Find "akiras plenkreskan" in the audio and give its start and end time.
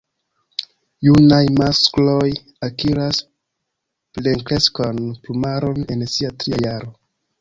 2.67-5.03